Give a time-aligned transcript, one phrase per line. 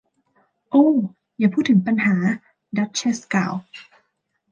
[0.69, 0.85] โอ้
[1.37, 2.15] อย่าพูดถึงปัญหา!
[2.77, 3.53] ดัชเชสกล่าว